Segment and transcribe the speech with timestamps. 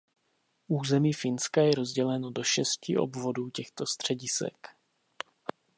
[0.67, 4.67] Území Finska je rozděleno do šesti obvodů těchto středisek.